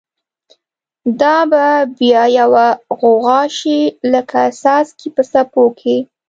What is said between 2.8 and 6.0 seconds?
غوغاشی، لکه څاڅکی په څپو کی